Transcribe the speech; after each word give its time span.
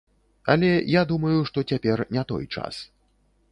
Але 0.53 0.71
я 0.99 1.03
думаю, 1.11 1.35
што 1.51 1.65
цяпер 1.73 1.97
не 2.19 2.27
той 2.35 2.45
час. 2.59 2.83